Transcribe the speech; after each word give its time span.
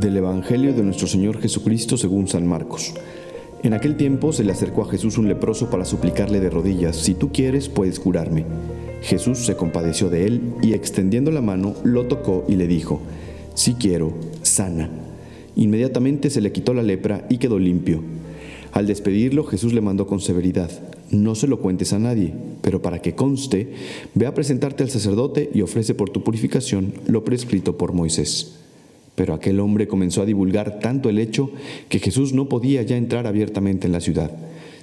Del 0.00 0.16
Evangelio 0.16 0.72
de 0.72 0.82
nuestro 0.82 1.06
Señor 1.06 1.42
Jesucristo 1.42 1.98
según 1.98 2.26
San 2.26 2.46
Marcos. 2.46 2.94
En 3.62 3.74
aquel 3.74 3.98
tiempo 3.98 4.32
se 4.32 4.44
le 4.44 4.52
acercó 4.52 4.80
a 4.80 4.90
Jesús 4.90 5.18
un 5.18 5.28
leproso 5.28 5.68
para 5.68 5.84
suplicarle 5.84 6.40
de 6.40 6.48
rodillas, 6.48 6.96
si 6.96 7.12
tú 7.12 7.30
quieres, 7.32 7.68
puedes 7.68 8.00
curarme. 8.00 8.46
Jesús 9.02 9.40
se 9.40 9.56
compadeció 9.56 10.08
de 10.08 10.26
él 10.26 10.54
y 10.62 10.72
extendiendo 10.72 11.30
la 11.30 11.42
mano, 11.42 11.74
lo 11.84 12.06
tocó 12.06 12.46
y 12.48 12.56
le 12.56 12.66
dijo, 12.66 13.02
si 13.52 13.74
quiero, 13.74 14.14
sana. 14.40 14.88
Inmediatamente 15.54 16.30
se 16.30 16.40
le 16.40 16.50
quitó 16.50 16.72
la 16.72 16.82
lepra 16.82 17.26
y 17.28 17.36
quedó 17.36 17.58
limpio. 17.58 18.00
Al 18.72 18.86
despedirlo, 18.86 19.44
Jesús 19.44 19.74
le 19.74 19.82
mandó 19.82 20.06
con 20.06 20.20
severidad, 20.20 20.70
no 21.10 21.34
se 21.34 21.46
lo 21.46 21.60
cuentes 21.60 21.92
a 21.92 21.98
nadie, 21.98 22.32
pero 22.62 22.80
para 22.80 23.02
que 23.02 23.14
conste, 23.14 23.74
ve 24.14 24.24
a 24.24 24.32
presentarte 24.32 24.82
al 24.82 24.88
sacerdote 24.88 25.50
y 25.52 25.60
ofrece 25.60 25.94
por 25.94 26.08
tu 26.08 26.24
purificación 26.24 26.94
lo 27.06 27.22
prescrito 27.22 27.76
por 27.76 27.92
Moisés. 27.92 28.59
Pero 29.20 29.34
aquel 29.34 29.60
hombre 29.60 29.86
comenzó 29.86 30.22
a 30.22 30.24
divulgar 30.24 30.78
tanto 30.78 31.10
el 31.10 31.18
hecho 31.18 31.50
que 31.90 31.98
Jesús 31.98 32.32
no 32.32 32.48
podía 32.48 32.80
ya 32.80 32.96
entrar 32.96 33.26
abiertamente 33.26 33.86
en 33.86 33.92
la 33.92 34.00
ciudad, 34.00 34.30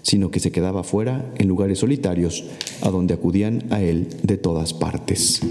sino 0.04 0.30
que 0.30 0.40
se 0.40 0.52
quedaba 0.52 0.84
fuera 0.84 1.34
en 1.40 1.48
lugares 1.48 1.80
solitarios, 1.80 2.46
a 2.84 2.92
donde 2.92 3.16
acudían 3.16 3.64
a 3.72 3.82
él 3.82 4.10
de 4.22 4.38
todas 4.38 4.76
partes. 4.76 5.42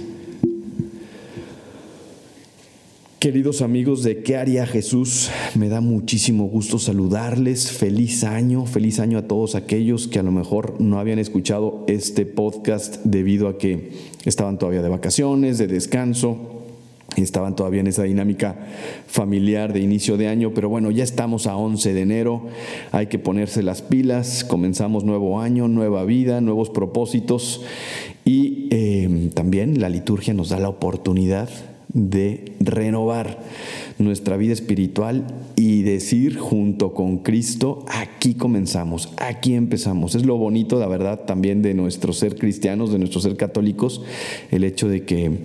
Queridos 3.18 3.60
amigos 3.60 4.04
de 4.04 4.23
¿Qué 4.23 4.37
haría 4.37 4.64
Jesús? 4.66 5.30
Me 5.57 5.68
da 5.68 5.80
muchísimo 5.80 6.46
gusto 6.46 6.79
saludarles. 6.79 7.73
Feliz 7.73 8.23
año, 8.23 8.66
feliz 8.66 9.01
año 9.01 9.18
a 9.18 9.26
todos 9.26 9.57
aquellos 9.57 10.07
que 10.07 10.20
a 10.20 10.23
lo 10.23 10.30
mejor 10.30 10.80
no 10.80 11.01
habían 11.01 11.18
escuchado 11.18 11.84
este 11.88 12.24
podcast 12.24 12.98
debido 13.02 13.48
a 13.48 13.59
que 13.59 13.90
estaban 14.24 14.60
todavía 14.60 14.82
de 14.82 14.90
vacaciones, 14.90 15.59
de 15.59 15.66
descanso 15.66 16.55
estaban 17.16 17.57
todavía 17.57 17.80
en 17.80 17.87
esa 17.87 18.02
dinámica 18.02 18.57
familiar 19.07 19.73
de 19.73 19.80
inicio 19.80 20.16
de 20.16 20.29
año, 20.29 20.52
pero 20.54 20.68
bueno, 20.68 20.90
ya 20.90 21.04
estamos 21.04 21.46
a 21.46 21.57
11 21.57 21.95
de 21.95 22.01
enero, 22.01 22.46
hay 22.93 23.07
que 23.07 23.18
ponerse 23.18 23.63
las 23.63 23.82
pilas, 23.82 24.45
comenzamos 24.45 25.04
nuevo 25.04 25.40
año, 25.40 25.68
nueva 25.68 26.04
vida, 26.04 26.40
nuevos 26.40 26.71
propósitos 26.71 27.63
y 28.24 28.68
eh, 28.71 29.30
también 29.35 29.80
la 29.80 29.88
liturgia 29.88 30.35
nos 30.35 30.51
da 30.51 30.59
la 30.59 30.68
oportunidad 30.68 31.48
de 31.96 32.52
renovar 32.60 33.38
nuestra 33.98 34.37
vida 34.37 34.52
espiritual 34.52 35.26
y 35.57 35.82
decir 35.82 36.37
junto 36.37 36.93
con 36.93 37.18
Cristo, 37.18 37.87
aquí 37.88 38.35
comenzamos, 38.35 39.09
aquí 39.16 39.54
empezamos. 39.54 40.15
Es 40.15 40.26
lo 40.26 40.37
bonito, 40.37 40.79
la 40.79 40.88
verdad, 40.88 41.20
también 41.24 41.63
de 41.63 41.73
nuestro 41.73 42.13
ser 42.13 42.37
cristianos, 42.37 42.93
de 42.93 42.98
nuestro 42.98 43.20
ser 43.20 43.37
católicos, 43.37 44.02
el 44.51 44.65
hecho 44.65 44.88
de 44.88 45.04
que 45.04 45.38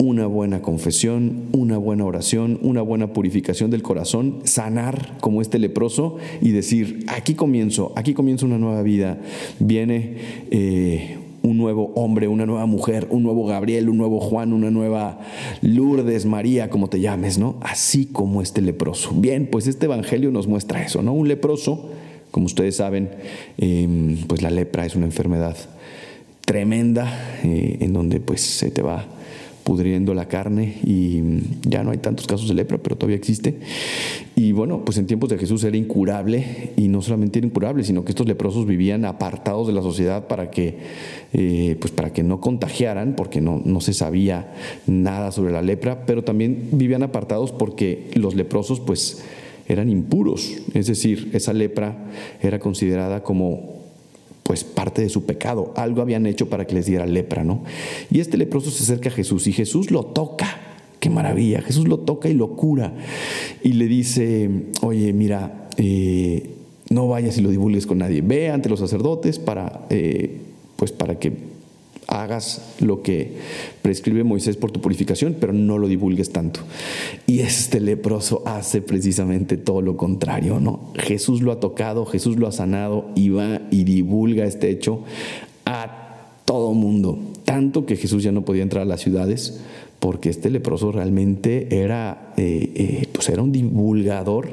una 0.00 0.26
buena 0.26 0.62
confesión, 0.62 1.42
una 1.52 1.76
buena 1.76 2.06
oración, 2.06 2.58
una 2.62 2.80
buena 2.80 3.12
purificación 3.12 3.70
del 3.70 3.82
corazón, 3.82 4.38
sanar 4.44 5.18
como 5.20 5.42
este 5.42 5.58
leproso 5.58 6.16
y 6.40 6.52
decir, 6.52 7.04
aquí 7.08 7.34
comienzo, 7.34 7.92
aquí 7.96 8.14
comienza 8.14 8.46
una 8.46 8.56
nueva 8.56 8.82
vida, 8.82 9.18
viene 9.58 10.16
eh, 10.50 11.18
un 11.42 11.58
nuevo 11.58 11.92
hombre, 11.96 12.28
una 12.28 12.46
nueva 12.46 12.64
mujer, 12.64 13.08
un 13.10 13.22
nuevo 13.22 13.44
Gabriel, 13.44 13.90
un 13.90 13.98
nuevo 13.98 14.20
Juan, 14.20 14.54
una 14.54 14.70
nueva 14.70 15.20
Lourdes, 15.60 16.24
María, 16.24 16.70
como 16.70 16.88
te 16.88 17.00
llames, 17.00 17.36
¿no? 17.36 17.56
Así 17.60 18.06
como 18.06 18.40
este 18.40 18.62
leproso. 18.62 19.12
Bien, 19.14 19.48
pues 19.50 19.66
este 19.66 19.84
Evangelio 19.84 20.30
nos 20.30 20.46
muestra 20.46 20.82
eso, 20.82 21.02
¿no? 21.02 21.12
Un 21.12 21.28
leproso, 21.28 21.90
como 22.30 22.46
ustedes 22.46 22.76
saben, 22.76 23.10
em, 23.58 24.16
pues 24.26 24.40
la 24.40 24.50
lepra 24.50 24.86
es 24.86 24.96
una 24.96 25.04
enfermedad 25.04 25.56
tremenda 26.46 27.38
eh, 27.44 27.76
en 27.80 27.92
donde 27.92 28.18
pues 28.18 28.40
se 28.40 28.70
te 28.70 28.80
va 28.80 29.04
pudriendo 29.70 30.14
la 30.14 30.26
carne 30.26 30.78
y 30.82 31.22
ya 31.62 31.84
no 31.84 31.92
hay 31.92 31.98
tantos 31.98 32.26
casos 32.26 32.48
de 32.48 32.54
lepra, 32.54 32.78
pero 32.78 32.96
todavía 32.96 33.16
existe. 33.16 33.60
Y 34.34 34.50
bueno, 34.50 34.84
pues 34.84 34.98
en 34.98 35.06
tiempos 35.06 35.30
de 35.30 35.38
Jesús 35.38 35.62
era 35.62 35.76
incurable 35.76 36.72
y 36.76 36.88
no 36.88 37.02
solamente 37.02 37.38
era 37.38 37.46
incurable, 37.46 37.84
sino 37.84 38.04
que 38.04 38.10
estos 38.10 38.26
leprosos 38.26 38.66
vivían 38.66 39.04
apartados 39.04 39.68
de 39.68 39.72
la 39.72 39.80
sociedad 39.80 40.26
para 40.26 40.50
que, 40.50 40.76
eh, 41.32 41.76
pues 41.80 41.92
para 41.92 42.12
que 42.12 42.24
no 42.24 42.40
contagiaran, 42.40 43.14
porque 43.14 43.40
no, 43.40 43.62
no 43.64 43.80
se 43.80 43.92
sabía 43.92 44.52
nada 44.88 45.30
sobre 45.30 45.52
la 45.52 45.62
lepra, 45.62 46.04
pero 46.04 46.24
también 46.24 46.70
vivían 46.72 47.04
apartados 47.04 47.52
porque 47.52 48.10
los 48.14 48.34
leprosos 48.34 48.80
pues 48.80 49.22
eran 49.68 49.88
impuros, 49.88 50.50
es 50.74 50.88
decir, 50.88 51.30
esa 51.32 51.52
lepra 51.52 52.10
era 52.42 52.58
considerada 52.58 53.22
como 53.22 53.79
pues 54.50 54.64
parte 54.64 55.00
de 55.00 55.08
su 55.08 55.26
pecado. 55.26 55.72
Algo 55.76 56.02
habían 56.02 56.26
hecho 56.26 56.48
para 56.48 56.66
que 56.66 56.74
les 56.74 56.86
diera 56.86 57.06
lepra, 57.06 57.44
¿no? 57.44 57.62
Y 58.10 58.18
este 58.18 58.36
leproso 58.36 58.72
se 58.72 58.82
acerca 58.82 59.08
a 59.08 59.12
Jesús 59.12 59.46
y 59.46 59.52
Jesús 59.52 59.92
lo 59.92 60.02
toca. 60.06 60.58
Qué 60.98 61.08
maravilla. 61.08 61.62
Jesús 61.62 61.86
lo 61.86 62.00
toca 62.00 62.28
y 62.28 62.34
lo 62.34 62.56
cura. 62.56 62.92
Y 63.62 63.74
le 63.74 63.86
dice, 63.86 64.50
oye, 64.82 65.12
mira, 65.12 65.68
eh, 65.76 66.50
no 66.88 67.06
vayas 67.06 67.38
y 67.38 67.42
lo 67.42 67.50
divulgues 67.50 67.86
con 67.86 67.98
nadie. 67.98 68.22
Ve 68.22 68.50
ante 68.50 68.68
los 68.68 68.80
sacerdotes 68.80 69.38
para, 69.38 69.86
eh, 69.88 70.38
pues 70.74 70.90
para 70.90 71.16
que 71.16 71.32
hagas 72.10 72.74
lo 72.80 73.02
que 73.02 73.36
prescribe 73.82 74.24
Moisés 74.24 74.56
por 74.56 74.70
tu 74.70 74.80
purificación, 74.80 75.36
pero 75.40 75.52
no 75.52 75.78
lo 75.78 75.88
divulgues 75.88 76.30
tanto. 76.30 76.60
Y 77.26 77.40
este 77.40 77.80
leproso 77.80 78.42
hace 78.46 78.82
precisamente 78.82 79.56
todo 79.56 79.80
lo 79.80 79.96
contrario, 79.96 80.60
¿no? 80.60 80.92
Jesús 80.96 81.40
lo 81.40 81.52
ha 81.52 81.60
tocado, 81.60 82.04
Jesús 82.04 82.36
lo 82.36 82.46
ha 82.46 82.52
sanado 82.52 83.06
y 83.14 83.30
va 83.30 83.62
y 83.70 83.84
divulga 83.84 84.44
este 84.44 84.70
hecho 84.70 85.04
a 85.64 86.36
todo 86.44 86.74
mundo, 86.74 87.18
tanto 87.44 87.86
que 87.86 87.96
Jesús 87.96 88.22
ya 88.24 88.32
no 88.32 88.44
podía 88.44 88.64
entrar 88.64 88.82
a 88.82 88.86
las 88.86 89.00
ciudades 89.00 89.60
porque 90.00 90.30
este 90.30 90.50
leproso 90.50 90.90
realmente 90.90 91.82
era, 91.82 92.32
eh, 92.36 92.72
eh, 92.74 93.08
pues 93.12 93.28
era 93.28 93.42
un 93.42 93.52
divulgador 93.52 94.48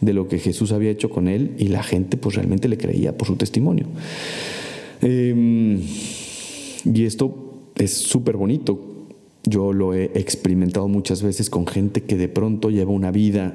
de 0.00 0.12
lo 0.14 0.28
que 0.28 0.38
Jesús 0.38 0.72
había 0.72 0.90
hecho 0.90 1.10
con 1.10 1.28
él 1.28 1.50
y 1.58 1.68
la 1.68 1.82
gente 1.82 2.16
pues 2.16 2.36
realmente 2.36 2.68
le 2.68 2.78
creía 2.78 3.18
por 3.18 3.26
su 3.26 3.36
testimonio. 3.36 3.86
Em, 5.02 5.80
y 6.84 7.04
esto 7.04 7.34
es 7.76 7.92
súper 7.92 8.36
bonito. 8.36 8.78
Yo 9.44 9.72
lo 9.72 9.94
he 9.94 10.04
experimentado 10.14 10.88
muchas 10.88 11.22
veces 11.22 11.50
con 11.50 11.66
gente 11.66 12.02
que 12.02 12.16
de 12.16 12.28
pronto 12.28 12.70
lleva 12.70 12.92
una 12.92 13.10
vida 13.10 13.54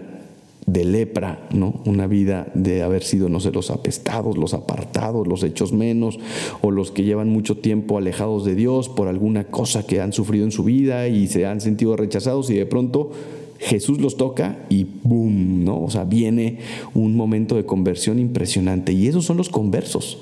de 0.65 0.85
lepra, 0.85 1.47
¿no? 1.51 1.81
Una 1.85 2.05
vida 2.05 2.51
de 2.53 2.83
haber 2.83 3.03
sido, 3.03 3.27
no 3.27 3.39
sé, 3.39 3.51
los 3.51 3.71
apestados, 3.71 4.37
los 4.37 4.53
apartados, 4.53 5.27
los 5.27 5.43
hechos 5.43 5.73
menos, 5.73 6.19
o 6.61 6.69
los 6.69 6.91
que 6.91 7.03
llevan 7.03 7.29
mucho 7.29 7.57
tiempo 7.57 7.97
alejados 7.97 8.45
de 8.45 8.55
Dios 8.55 8.87
por 8.87 9.07
alguna 9.07 9.45
cosa 9.45 9.85
que 9.87 9.99
han 9.99 10.13
sufrido 10.13 10.45
en 10.45 10.51
su 10.51 10.63
vida 10.63 11.07
y 11.07 11.27
se 11.27 11.45
han 11.45 11.59
sentido 11.59 11.95
rechazados 11.95 12.49
y 12.51 12.55
de 12.55 12.65
pronto 12.67 13.11
Jesús 13.59 13.99
los 13.99 14.15
toca 14.15 14.65
y 14.69 14.85
¡boom! 15.03 15.63
¿no? 15.63 15.81
O 15.81 15.89
sea, 15.89 16.03
viene 16.03 16.59
un 16.93 17.15
momento 17.15 17.55
de 17.55 17.65
conversión 17.65 18.19
impresionante 18.19 18.93
y 18.93 19.07
esos 19.07 19.25
son 19.25 19.37
los 19.37 19.49
conversos. 19.49 20.19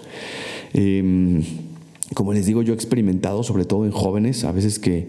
Em, 0.74 1.44
como 2.14 2.34
les 2.34 2.46
digo, 2.46 2.62
yo 2.62 2.74
he 2.74 2.76
experimentado, 2.76 3.44
sobre 3.44 3.66
todo 3.66 3.86
en 3.86 3.92
jóvenes, 3.92 4.44
a 4.44 4.52
veces 4.52 4.80
que 4.80 5.08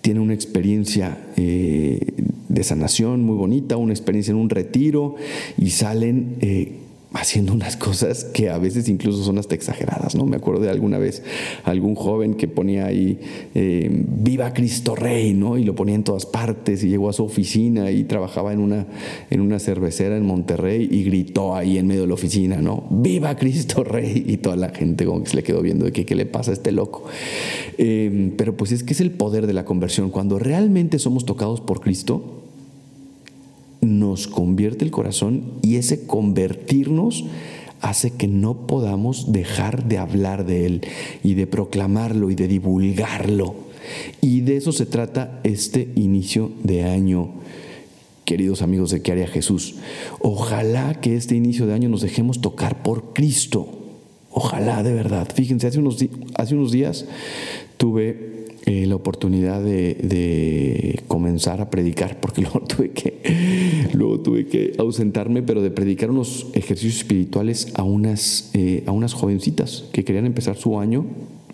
tienen 0.00 0.22
una 0.22 0.34
experiencia 0.34 1.18
eh, 1.36 2.00
de 2.48 2.64
sanación 2.64 3.22
muy 3.22 3.36
bonita, 3.36 3.76
una 3.76 3.92
experiencia 3.92 4.30
en 4.30 4.38
un 4.38 4.48
retiro 4.48 5.16
y 5.56 5.70
salen 5.70 6.36
eh, 6.40 6.72
haciendo 7.14 7.54
unas 7.54 7.76
cosas 7.76 8.24
que 8.24 8.50
a 8.50 8.58
veces 8.58 8.88
incluso 8.88 9.24
son 9.24 9.38
hasta 9.38 9.54
exageradas, 9.54 10.14
¿no? 10.14 10.26
Me 10.26 10.36
acuerdo 10.36 10.62
de 10.62 10.70
alguna 10.70 10.98
vez 10.98 11.22
algún 11.64 11.94
joven 11.94 12.34
que 12.34 12.48
ponía 12.48 12.86
ahí 12.86 13.18
eh, 13.54 13.88
Viva 13.90 14.52
Cristo 14.52 14.94
Rey, 14.94 15.32
¿no? 15.32 15.56
Y 15.56 15.64
lo 15.64 15.74
ponía 15.74 15.94
en 15.94 16.04
todas 16.04 16.26
partes 16.26 16.84
y 16.84 16.88
llegó 16.88 17.08
a 17.08 17.12
su 17.12 17.24
oficina 17.24 17.90
y 17.90 18.04
trabajaba 18.04 18.52
en 18.52 18.60
una, 18.60 18.86
en 19.30 19.40
una 19.40 19.58
cervecera 19.58 20.16
en 20.16 20.26
Monterrey 20.26 20.86
y 20.90 21.04
gritó 21.04 21.54
ahí 21.54 21.78
en 21.78 21.86
medio 21.86 22.02
de 22.02 22.08
la 22.08 22.14
oficina, 22.14 22.56
¿no? 22.56 22.86
Viva 22.90 23.36
Cristo 23.36 23.84
Rey 23.84 24.24
y 24.26 24.36
toda 24.36 24.56
la 24.56 24.68
gente 24.68 25.06
como 25.06 25.22
que 25.22 25.30
se 25.30 25.36
le 25.36 25.42
quedó 25.42 25.62
viendo 25.62 25.86
de 25.86 25.92
qué 25.92 26.14
le 26.14 26.26
pasa 26.26 26.50
a 26.50 26.54
este 26.54 26.72
loco. 26.72 27.04
Eh, 27.78 28.32
pero 28.36 28.56
pues 28.56 28.72
es 28.72 28.82
que 28.82 28.92
es 28.92 29.00
el 29.00 29.12
poder 29.12 29.46
de 29.46 29.54
la 29.54 29.64
conversión. 29.64 30.10
Cuando 30.10 30.38
realmente 30.38 30.98
somos 30.98 31.24
tocados 31.24 31.60
por 31.60 31.80
Cristo, 31.80 32.47
nos 33.80 34.26
convierte 34.26 34.84
el 34.84 34.90
corazón 34.90 35.54
y 35.62 35.76
ese 35.76 36.06
convertirnos 36.06 37.24
hace 37.80 38.10
que 38.10 38.26
no 38.26 38.66
podamos 38.66 39.32
dejar 39.32 39.88
de 39.88 39.98
hablar 39.98 40.46
de 40.46 40.66
Él 40.66 40.80
y 41.22 41.34
de 41.34 41.46
proclamarlo 41.46 42.30
y 42.30 42.34
de 42.34 42.48
divulgarlo. 42.48 43.54
Y 44.20 44.40
de 44.40 44.56
eso 44.56 44.72
se 44.72 44.86
trata 44.86 45.40
este 45.44 45.92
inicio 45.94 46.50
de 46.62 46.84
año, 46.84 47.30
queridos 48.24 48.62
amigos 48.62 48.90
de 48.90 49.00
qué 49.00 49.12
haría 49.12 49.28
Jesús. 49.28 49.76
Ojalá 50.20 51.00
que 51.00 51.16
este 51.16 51.36
inicio 51.36 51.66
de 51.66 51.74
año 51.74 51.88
nos 51.88 52.02
dejemos 52.02 52.40
tocar 52.40 52.82
por 52.82 53.12
Cristo. 53.14 53.68
Ojalá, 54.30 54.82
de 54.82 54.92
verdad. 54.92 55.28
Fíjense, 55.34 55.68
hace 55.68 55.78
unos, 55.78 56.04
hace 56.34 56.54
unos 56.54 56.70
días 56.70 57.06
tuve 57.78 58.48
eh, 58.66 58.84
la 58.86 58.96
oportunidad 58.96 59.62
de, 59.62 61.00
comenzar 61.08 61.62
a 61.62 61.70
predicar, 61.70 62.20
porque 62.20 62.42
luego 62.42 62.60
tuve, 62.60 62.90
que, 62.90 63.88
luego 63.94 64.20
tuve 64.20 64.46
que 64.46 64.74
ausentarme, 64.78 65.42
pero 65.42 65.62
de 65.62 65.70
predicar 65.70 66.10
unos 66.10 66.48
ejercicios 66.52 66.96
espirituales 66.96 67.72
a 67.76 67.82
unas, 67.82 68.50
eh, 68.52 68.82
a 68.86 68.92
unas 68.92 69.14
jovencitas 69.14 69.84
que 69.92 70.04
querían 70.04 70.26
empezar 70.26 70.56
su 70.56 70.78
año 70.78 71.06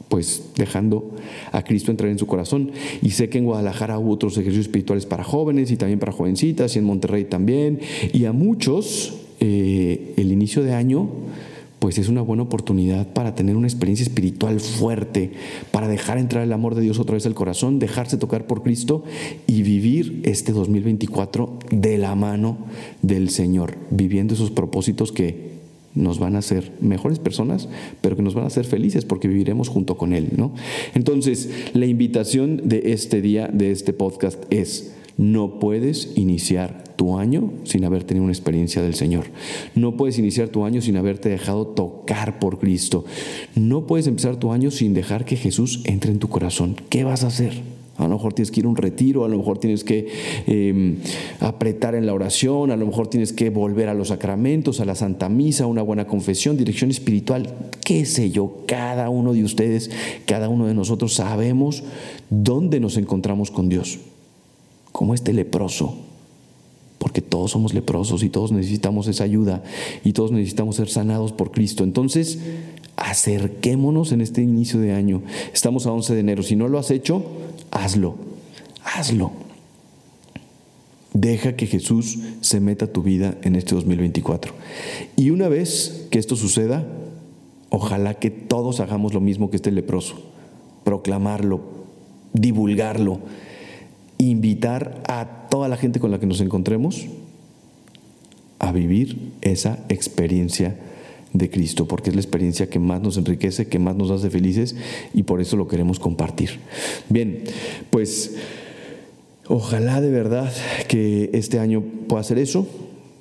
pues 0.09 0.51
dejando 0.57 1.11
a 1.51 1.65
Cristo 1.65 1.91
entrar 1.91 2.11
en 2.11 2.19
su 2.19 2.27
corazón. 2.27 2.71
Y 3.03 3.11
sé 3.11 3.29
que 3.29 3.39
en 3.39 3.47
Guadalajara 3.47 3.99
hubo 3.99 4.13
otros 4.13 4.35
ejercicios 4.35 4.67
espirituales 4.67 5.07
para 5.07 5.25
jóvenes 5.25 5.71
y 5.73 5.77
también 5.77 5.99
para 5.99 6.13
jovencitas, 6.13 6.77
y 6.77 6.79
en 6.79 6.85
Monterrey 6.85 7.25
también. 7.25 7.81
Y 8.13 8.27
a 8.27 8.33
muchos, 8.33 9.15
eh, 9.41 10.15
el 10.17 10.31
inicio 10.31 10.63
de 10.63 10.73
año, 10.73 11.09
pues 11.85 11.99
es 11.99 12.09
una 12.09 12.23
buena 12.23 12.45
oportunidad 12.45 13.13
para 13.13 13.35
tener 13.35 13.57
una 13.57 13.67
experiencia 13.67 14.05
espiritual 14.05 14.59
fuerte, 14.59 15.33
para 15.71 15.87
dejar 15.87 16.17
entrar 16.17 16.43
el 16.43 16.55
amor 16.55 16.75
de 16.75 16.81
Dios 16.81 16.99
otra 16.99 17.13
vez 17.13 17.27
al 17.27 17.35
corazón, 17.35 17.79
dejarse 17.79 18.17
tocar 18.17 18.47
por 18.47 18.63
Cristo 18.63 19.05
y 19.47 19.61
vivir 19.61 20.23
este 20.25 20.53
2024 20.53 21.59
de 21.71 21.99
la 21.99 22.15
mano 22.15 22.57
del 23.03 23.29
Señor, 23.29 23.75
viviendo 23.91 24.33
esos 24.33 24.51
propósitos 24.51 25.13
que 25.13 25.51
nos 25.95 26.19
van 26.19 26.37
a 26.37 26.39
hacer 26.39 26.73
mejores 26.81 27.19
personas, 27.19 27.69
pero 28.01 28.17
que 28.17 28.23
nos 28.23 28.33
van 28.33 28.45
a 28.45 28.47
hacer 28.47 28.65
felices 28.65 29.05
porque 29.05 29.29
viviremos 29.29 29.69
junto 29.69 29.99
con 29.99 30.15
Él, 30.15 30.31
¿no? 30.39 30.55
Entonces, 30.95 31.51
la 31.75 31.85
invitación 31.85 32.63
de 32.65 32.95
este 32.95 33.21
día, 33.21 33.51
de 33.53 33.73
este 33.73 33.93
podcast 33.93 34.43
es, 34.49 34.95
no 35.19 35.61
puedes 35.61 36.17
iniciar 36.17 36.84
tu 36.97 37.19
año 37.19 37.51
sin 37.65 37.85
haber 37.85 38.05
tenido 38.05 38.25
una 38.25 38.33
experiencia 38.33 38.83
del 38.83 38.95
Señor. 38.95 39.27
No 39.75 39.97
puedes 39.97 40.19
iniciar 40.19 40.49
tu 40.49 40.65
año 40.65 40.81
sin 40.81 40.97
haberte 40.97 41.29
dejado 41.29 41.67
tocar 41.67 42.39
por 42.39 42.59
Cristo. 42.59 43.05
No 43.55 43.87
puedes 43.87 44.07
empezar 44.07 44.37
tu 44.37 44.53
año 44.53 44.71
sin 44.71 44.95
dejar 44.95 45.25
que 45.25 45.37
Jesús 45.37 45.83
entre 45.85 46.13
en 46.13 46.19
tu 46.19 46.29
corazón. 46.29 46.77
¿Qué 46.89 47.05
vas 47.05 47.25
a 47.25 47.29
hacer? 47.29 47.75
A 47.97 48.09
lo 48.09 48.17
mejor 48.17 48.33
tienes 48.33 48.51
que 48.51 48.61
ir 48.61 48.67
a 48.67 48.69
un 48.69 48.77
retiro, 48.77 49.25
a 49.25 49.29
lo 49.29 49.39
mejor 49.39 49.59
tienes 49.59 49.85
que 49.85 50.09
em, 50.47 50.97
apretar 51.39 51.95
en 51.95 52.07
la 52.07 52.15
oración, 52.15 52.73
a 52.73 52.77
lo 52.77 52.87
mejor 52.87 53.07
tienes 53.07 53.33
que 53.33 53.51
volver 53.51 53.89
a 53.89 53.95
los 53.95 54.09
sacramentos, 54.09 54.81
a 54.81 54.85
la 54.85 54.97
Santa 54.97 55.29
Misa, 55.29 55.67
una 55.67 55.83
buena 55.83 56.07
confesión, 56.07 56.57
dirección 56.57 56.91
espiritual, 56.91 57.55
qué 57.85 58.05
sé 58.05 58.33
yo, 58.33 58.63
cada 58.67 59.11
uno 59.11 59.33
de 59.33 59.45
ustedes, 59.45 59.93
cada 60.27 60.49
uno 60.49 60.67
de 60.67 60.75
nosotros 60.75 61.15
sabemos 61.15 61.85
dónde 62.31 62.81
nos 62.81 62.97
encontramos 62.97 63.53
con 63.53 63.69
Dios, 63.69 64.01
como 64.91 65.15
este 65.15 65.33
leproso, 65.33 65.97
porque 67.05 67.21
todos 67.21 67.51
somos 67.51 67.75
leprosos 67.75 68.23
y 68.23 68.31
todos 68.31 68.51
necesitamos 68.51 69.09
esa 69.09 69.25
ayuda 69.25 69.63
y 70.05 70.15
todos 70.15 70.33
necesitamos 70.33 70.77
ser 70.77 70.89
sanados 70.89 71.33
por 71.33 71.51
Cristo. 71.51 71.85
Entonces, 71.85 72.39
acerquémonos 72.97 74.11
en 74.13 74.23
este 74.23 74.41
inicio 74.41 74.81
de 74.81 74.93
año. 74.93 75.21
Estamos 75.53 75.87
a 75.87 75.93
11 75.93 76.15
de 76.15 76.21
enero. 76.21 76.43
Si 76.43 76.57
no 76.57 76.67
lo 76.67 76.79
has 76.79 76.91
hecho, 76.91 77.23
hazlo, 77.71 78.17
hazlo. 78.83 79.33
Deja 81.13 81.57
que 81.57 81.67
Jesús 81.67 82.21
se 82.41 82.59
meta 82.59 82.91
tu 82.91 83.03
vida 83.03 83.37
en 83.43 83.57
este 83.57 83.75
2024. 83.75 84.55
Y 85.15 85.29
una 85.29 85.51
vez 85.51 86.07
que 86.09 86.19
esto 86.19 86.37
suceda, 86.37 86.87
ojalá 87.69 88.15
que 88.15 88.31
todos 88.31 88.81
hagamos 88.81 89.13
lo 89.13 89.21
mismo 89.21 89.51
que 89.51 89.57
este 89.57 89.73
leproso. 89.73 90.23
Proclamarlo, 90.85 91.61
divulgarlo, 92.33 93.21
invitar 94.31 95.03
a 95.09 95.49
toda 95.51 95.69
la 95.69 95.77
gente 95.77 96.01
con 96.01 96.11
la 96.11 96.19
que 96.19 96.27
nos 96.27 96.41
encontremos 96.41 97.07
a 98.59 98.73
vivir 98.73 99.33
esa 99.41 99.79
experiencia 99.89 100.77
de 101.33 101.51
Cristo, 101.51 101.87
porque 101.87 102.11
es 102.11 102.17
la 102.17 102.23
experiencia 102.23 102.71
que 102.71 102.79
más 102.79 103.03
nos 103.03 103.17
enriquece, 103.17 103.67
que 103.67 103.79
más 103.79 103.97
nos 103.97 104.11
hace 104.11 104.31
felices 104.31 104.77
y 105.13 105.25
por 105.25 105.41
eso 105.41 105.57
lo 105.57 105.69
queremos 105.69 105.99
compartir. 105.99 106.61
Bien, 107.09 107.43
pues 107.91 108.37
ojalá 109.47 110.01
de 110.01 110.11
verdad 110.11 110.53
que 110.89 111.31
este 111.33 111.59
año 111.59 111.83
pueda 112.09 112.21
hacer 112.21 112.39
eso, 112.39 112.67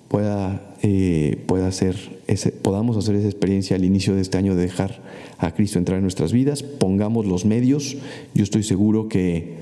pueda, 0.07 0.75
eh, 0.83 1.37
pueda 1.47 1.67
hacer 1.67 2.13
podamos 2.61 2.97
hacer 2.97 3.15
esa 3.15 3.27
experiencia 3.27 3.75
al 3.75 3.85
inicio 3.85 4.15
de 4.15 4.21
este 4.21 4.37
año 4.37 4.55
de 4.55 4.63
dejar 4.63 5.01
a 5.37 5.53
Cristo 5.53 5.77
entrar 5.77 5.97
en 5.97 6.03
nuestras 6.03 6.31
vidas, 6.31 6.63
pongamos 6.63 7.25
los 7.25 7.45
medios, 7.45 7.97
yo 8.33 8.43
estoy 8.43 8.63
seguro 8.63 9.09
que 9.09 9.57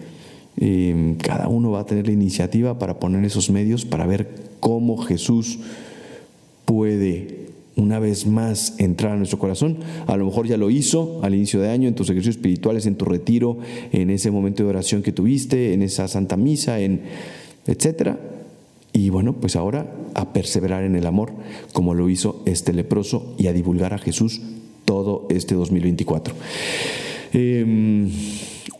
cada 1.18 1.48
uno 1.48 1.72
va 1.72 1.82
a 1.82 1.86
tener 1.86 2.08
la 2.08 2.14
iniciativa 2.14 2.78
para 2.78 3.00
poner 3.00 3.24
esos 3.26 3.50
medios 3.50 3.86
para 3.86 4.06
ver 4.06 4.30
cómo 4.60 4.98
Jesús 4.98 5.60
puede 6.66 7.42
una 7.76 8.00
vez 8.00 8.28
más 8.28 8.76
entrar 8.80 9.14
a 9.14 9.18
nuestro 9.18 9.40
corazón. 9.40 9.78
A 10.08 10.18
lo 10.18 10.26
mejor 10.26 10.48
ya 10.48 10.58
lo 10.58 10.70
hizo 10.70 11.20
al 11.24 11.34
inicio 11.34 11.62
de 11.62 11.70
año, 11.70 11.88
en 11.88 11.96
tus 11.96 12.10
ejercicios 12.10 12.36
espirituales, 12.36 12.86
en 12.86 12.96
tu 12.96 13.06
retiro, 13.06 13.58
en 13.92 14.10
ese 14.10 14.32
momento 14.32 14.64
de 14.64 14.70
oración 14.70 15.02
que 15.02 15.12
tuviste, 15.12 15.74
en 15.74 15.82
esa 15.82 16.08
santa 16.08 16.38
misa, 16.38 16.80
en 16.80 17.02
etcétera. 17.66 18.20
Y 18.94 19.10
bueno, 19.10 19.34
pues 19.34 19.56
ahora 19.56 19.92
a 20.14 20.34
perseverar 20.34 20.84
en 20.84 20.96
el 20.96 21.08
amor, 21.08 21.32
como 21.74 21.94
lo 21.94 22.10
hizo 22.10 22.42
este 22.46 22.74
leproso, 22.74 23.34
y 23.38 23.48
a 23.48 23.54
divulgar 23.54 23.94
a 23.94 23.98
Jesús 23.98 24.42
todo 24.86 25.28
este 25.30 25.56
2024. 25.56 26.36
Em, 27.34 28.10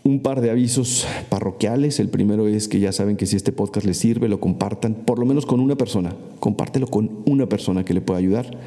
un 0.04 0.22
par 0.22 0.42
de 0.42 0.50
avisos 0.50 1.06
parroquiales. 1.30 2.00
El 2.00 2.10
primero 2.10 2.48
es 2.48 2.68
que 2.68 2.80
ya 2.80 2.92
saben 2.92 3.18
que 3.18 3.26
si 3.26 3.36
este 3.36 3.52
podcast 3.52 3.86
les 3.86 3.98
sirve, 3.98 4.28
lo 4.28 4.40
compartan 4.40 4.96
por 4.96 5.20
lo 5.20 5.26
menos 5.26 5.46
con 5.46 5.60
una 5.60 5.76
persona. 5.76 6.16
Compártelo 6.40 6.88
con 6.88 7.20
una 7.26 7.48
persona 7.48 7.86
que 7.86 7.94
le 7.94 8.02
pueda 8.02 8.20
ayudar 8.20 8.58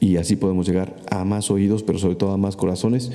y 0.00 0.16
así 0.16 0.36
podemos 0.36 0.66
llegar 0.66 0.96
a 1.10 1.24
más 1.24 1.50
oídos, 1.50 1.82
pero 1.82 1.98
sobre 1.98 2.16
todo 2.16 2.32
a 2.32 2.36
más 2.36 2.56
corazones. 2.56 3.12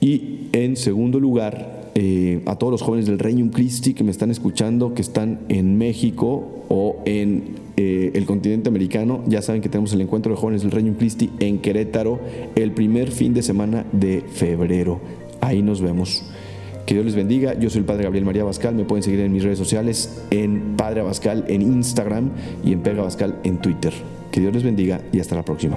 Y 0.00 0.48
en 0.52 0.76
segundo 0.76 1.18
lugar, 1.18 1.90
eh, 1.94 2.42
a 2.44 2.56
todos 2.56 2.70
los 2.70 2.82
jóvenes 2.82 3.06
del 3.06 3.18
Reino 3.18 3.50
Christi 3.50 3.94
que 3.94 4.04
me 4.04 4.10
están 4.10 4.30
escuchando, 4.30 4.92
que 4.92 5.00
están 5.00 5.40
en 5.48 5.78
México 5.78 6.64
o 6.68 6.96
en 7.06 7.54
eh, 7.78 8.10
el 8.14 8.26
continente 8.26 8.68
americano, 8.68 9.22
ya 9.26 9.40
saben 9.40 9.62
que 9.62 9.70
tenemos 9.70 9.94
el 9.94 10.02
encuentro 10.02 10.34
de 10.34 10.38
jóvenes 10.38 10.62
del 10.62 10.70
Reino 10.70 10.94
Christi 10.98 11.30
en 11.38 11.60
Querétaro 11.60 12.20
el 12.54 12.72
primer 12.72 13.10
fin 13.10 13.32
de 13.32 13.42
semana 13.42 13.86
de 13.92 14.20
febrero. 14.20 15.00
Ahí 15.40 15.62
nos 15.62 15.80
vemos. 15.80 16.24
Que 16.86 16.94
Dios 16.94 17.04
les 17.04 17.16
bendiga. 17.16 17.54
Yo 17.54 17.68
soy 17.68 17.80
el 17.80 17.84
Padre 17.84 18.04
Gabriel 18.04 18.24
María 18.24 18.44
Bascal. 18.44 18.74
Me 18.74 18.84
pueden 18.84 19.02
seguir 19.02 19.20
en 19.20 19.32
mis 19.32 19.42
redes 19.42 19.58
sociales, 19.58 20.22
en 20.30 20.76
Padre 20.76 21.02
Bascal 21.02 21.44
en 21.48 21.60
Instagram 21.60 22.30
y 22.64 22.72
en 22.72 22.80
Pega 22.80 23.02
Bascal 23.02 23.34
en 23.42 23.58
Twitter. 23.58 23.92
Que 24.30 24.40
Dios 24.40 24.54
les 24.54 24.62
bendiga 24.62 25.00
y 25.12 25.18
hasta 25.18 25.34
la 25.34 25.42
próxima. 25.42 25.76